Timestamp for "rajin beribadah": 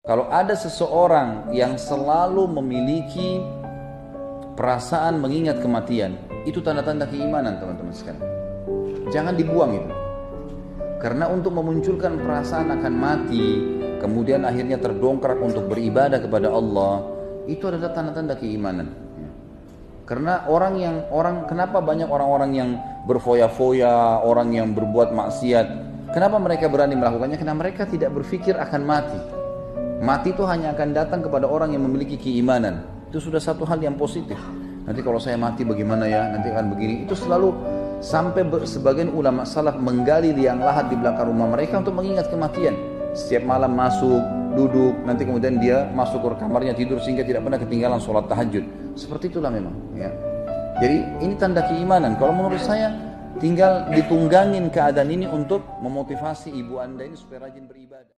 57.52-58.16